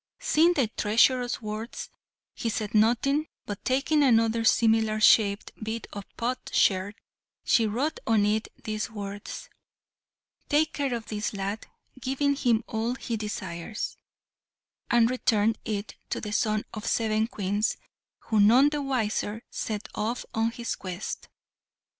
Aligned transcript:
Seeing 0.19 0.53
the 0.53 0.65
treacherous 0.65 1.43
words, 1.43 1.91
she 2.33 2.49
said 2.49 2.73
nothing, 2.73 3.27
but 3.45 3.63
taking 3.63 4.01
another 4.01 4.43
similar 4.43 4.99
shaped 4.99 5.51
bit 5.61 5.85
of 5.93 6.05
potsherd, 6.17 6.95
she 7.43 7.67
wrote 7.67 7.99
on 8.07 8.25
it 8.25 8.47
these 8.63 8.89
words 8.89 9.47
"Take 10.49 10.73
care 10.73 10.95
of 10.95 11.05
this 11.05 11.33
lad, 11.35 11.67
giving 11.99 12.35
him 12.35 12.63
all 12.65 12.95
he 12.95 13.15
desires," 13.15 13.95
and 14.89 15.07
returned 15.07 15.59
it 15.65 15.93
to 16.09 16.19
the 16.19 16.31
son 16.33 16.65
of 16.73 16.87
seven 16.87 17.27
Queens, 17.27 17.77
who, 18.21 18.39
none 18.39 18.69
the 18.69 18.81
wiser, 18.81 19.43
set 19.51 19.87
off 19.93 20.25
on 20.33 20.49
his 20.49 20.73
quest. 20.75 21.29